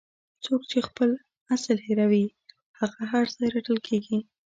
[0.45, 1.09] څوک چې خپل
[1.55, 2.25] اصل هیروي
[2.79, 4.19] هغه هر ځای رټل کیږي.